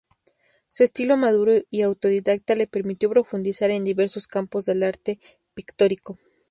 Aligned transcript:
Su 0.67 0.81
estilo 0.81 1.15
maduro 1.15 1.53
y 1.69 1.83
autodidacta 1.83 2.55
le 2.55 2.65
permitió 2.65 3.07
profundizar 3.07 3.69
en 3.69 3.83
diversos 3.83 4.25
campos 4.25 4.65
del 4.65 4.81
arte 4.81 5.19
pictórico. 5.53 6.17